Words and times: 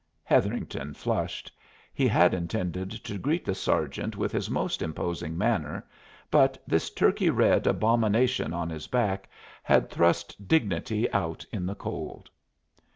Hetherington 0.23 0.95
flushed. 0.95 1.51
He 1.93 2.07
had 2.07 2.33
intended 2.33 2.89
to 2.89 3.19
greet 3.19 3.45
the 3.45 3.53
sergeant 3.53 4.17
with 4.17 4.31
his 4.31 4.49
most 4.49 4.81
imposing 4.81 5.37
manner, 5.37 5.85
but 6.31 6.57
this 6.65 6.89
turkey 6.89 7.29
red 7.29 7.67
abomination 7.67 8.51
on 8.51 8.71
his 8.71 8.87
back 8.87 9.29
had 9.61 9.91
thrust 9.91 10.47
dignity 10.47 11.07
out 11.13 11.45
in 11.51 11.67
the 11.67 11.75
cold. 11.75 12.31